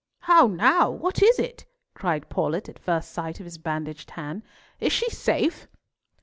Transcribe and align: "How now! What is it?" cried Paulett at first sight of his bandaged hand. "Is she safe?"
"How 0.21 0.47
now! 0.47 0.89
What 0.89 1.21
is 1.21 1.37
it?" 1.37 1.67
cried 1.93 2.27
Paulett 2.27 2.67
at 2.67 2.79
first 2.79 3.11
sight 3.11 3.39
of 3.39 3.45
his 3.45 3.59
bandaged 3.59 4.09
hand. 4.09 4.41
"Is 4.79 4.91
she 4.91 5.07
safe?" 5.11 5.67